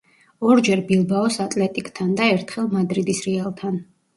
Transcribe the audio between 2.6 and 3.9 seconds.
მადრიდის „რეალთან“.